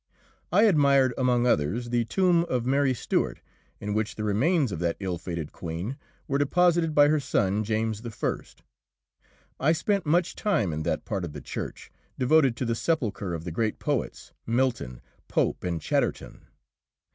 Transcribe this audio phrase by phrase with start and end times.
[0.51, 3.39] I admired, among others, the tomb of Mary Stuart,
[3.79, 5.95] in which the remains of that ill fated Queen
[6.27, 8.41] were deposited by her son, James I.
[9.59, 13.43] I spent much time in that part of the church devoted to the sepulture of
[13.43, 16.47] the great poets, Milton, Pope, and Chatterton.